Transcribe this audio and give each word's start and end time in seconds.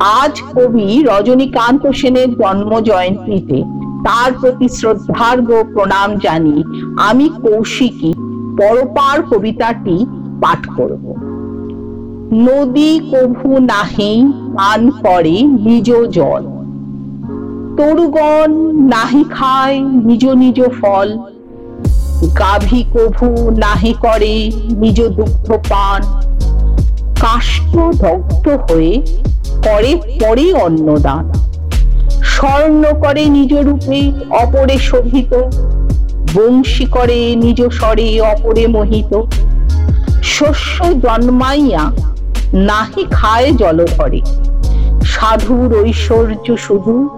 আজ 0.00 0.42
কবি 0.54 1.02
রজনীকান্ত 1.02 1.86
সেনের 1.86 2.30
জন্ম 2.34 2.80
জয়ন্তীতে 2.80 3.58
তার 4.04 4.32
প্রতি 4.40 4.68
শ্রদ্ধার্ঘ 4.68 5.48
প্রণাম 5.74 6.16
জানি 6.16 6.64
আমি 6.98 7.28
কৌশিকী 7.28 8.12
পরপার 8.58 9.22
কবিতাটি 9.22 10.06
পাঠ 10.42 10.66
করব। 10.76 11.04
নদী 12.32 13.00
কভু 13.12 13.58
নাহি, 13.58 14.32
পান 14.56 14.90
করে 14.90 15.42
নিজ 15.42 15.88
জল। 16.10 16.42
তরুগণ 17.76 18.50
নাহি 18.88 19.24
খায় 19.30 19.78
নিজ 19.80 20.26
নিজ 20.26 20.60
ফল। 20.80 21.08
গাভী 22.38 22.84
কভু 22.94 23.50
নাহি 23.50 23.92
করে 23.92 24.52
নিজ 24.70 24.98
দুগ্ধ 25.02 25.48
পান। 25.68 26.02
কাষ্ঠ 27.20 27.76
দগ্ধ 27.76 28.48
হয়ে 28.48 29.02
করে 29.64 29.96
পরে 30.20 30.52
অন্নদান। 30.52 31.32
স্বর্ণ 32.22 32.84
করে 33.02 33.24
নিজ 33.26 33.54
রূপে 33.54 34.12
অপরে 34.30 34.78
শোভিত, 34.78 35.34
বংশী 36.34 36.86
করে 36.86 37.36
নিজ 37.36 37.68
স্বরে 37.68 38.20
অপরে 38.20 38.66
মোহিত। 38.66 39.20
শস্য 40.22 40.84
জন্মাইয়া 40.94 41.92
নাহি 42.54 43.04
খায় 43.10 43.52
জল 43.52 43.78
জলধরে 43.78 44.20
সাধুর 45.04 45.84
ঐশ্বর্য 45.84 46.56
শুধু 46.56 47.08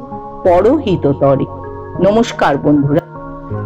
পরহিততরে 0.45 1.45
নমস্কার 2.05 2.59
বন্ধুরা। 2.59 3.00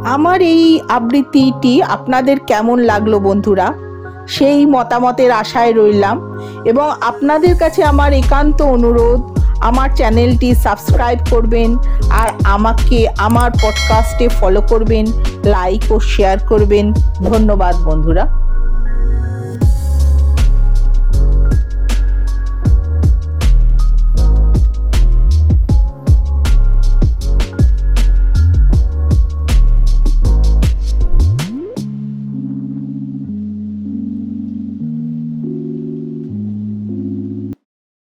আমার 0.05 0.43
এই 0.43 0.81
আবৃত্তিটি 0.89 1.83
আপনাদের 1.83 2.41
কেমন 2.41 2.79
লাগল 2.79 3.19
বন্ধুরা? 3.19 3.86
সেই 4.29 4.67
মতামতের 4.67 5.31
আশায় 5.31 5.73
রইলাম 5.75 6.39
এবং 6.65 6.91
আপনাদের 7.01 7.59
কাছে 7.59 7.85
আমার 7.85 8.13
একান্ত 8.13 8.63
অনুরোধ, 8.63 9.39
আমার 9.61 9.91
চ্যানেলটি 9.97 10.55
সাবস্ক্রাইব 10.55 11.19
করবেন 11.31 11.77
আর 12.11 12.29
আমাকে 12.45 13.09
আমার 13.19 13.51
পডকাস্টে 13.51 14.29
ফলো 14.29 14.63
করবেন 14.63 15.07
লাইক 15.45 15.93
ও 15.93 16.01
শেয়ার 16.01 16.39
করবেন। 16.39 16.93
ধন্যবাদ 17.25 17.77
বন্ধুরা। 17.85 18.46